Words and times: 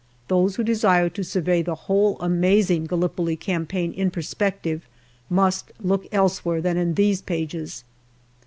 Those 0.29 0.55
who 0.55 0.63
desire 0.63 1.09
to 1.09 1.23
survey 1.23 1.61
the 1.61 1.75
whole 1.85 2.17
amazing 2.21 2.85
Gallipoli 2.85 3.35
campaign 3.35 3.93
in 3.93 4.09
per 4.09 4.21
spective 4.21 4.81
must 5.29 5.71
look 5.79 6.07
elsewhere 6.11 6.59
than 6.59 6.75
in 6.75 6.95
these 6.95 7.21
pages. 7.21 7.83